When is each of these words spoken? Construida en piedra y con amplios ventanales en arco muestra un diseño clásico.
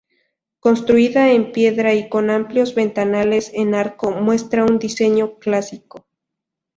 Construida 0.59 1.31
en 1.31 1.51
piedra 1.51 1.93
y 1.93 2.09
con 2.09 2.31
amplios 2.31 2.73
ventanales 2.73 3.51
en 3.53 3.75
arco 3.75 4.09
muestra 4.09 4.65
un 4.65 4.79
diseño 4.79 5.37
clásico. 5.37 6.07